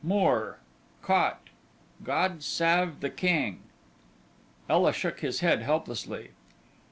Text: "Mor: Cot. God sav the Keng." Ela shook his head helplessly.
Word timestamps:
"Mor: 0.03 0.57
Cot. 1.03 1.41
God 2.03 2.41
sav 2.41 3.01
the 3.01 3.11
Keng." 3.11 3.59
Ela 4.67 4.93
shook 4.93 5.19
his 5.19 5.41
head 5.41 5.61
helplessly. 5.61 6.31